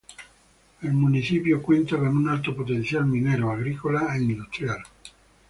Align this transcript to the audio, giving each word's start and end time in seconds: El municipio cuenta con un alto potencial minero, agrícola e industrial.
El 0.81 0.93
municipio 0.93 1.61
cuenta 1.61 1.95
con 1.95 2.07
un 2.17 2.27
alto 2.27 2.55
potencial 2.55 3.05
minero, 3.05 3.51
agrícola 3.51 4.15
e 4.15 4.23
industrial. 4.23 4.81